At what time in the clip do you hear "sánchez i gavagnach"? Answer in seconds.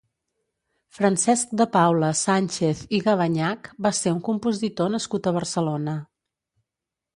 2.21-3.71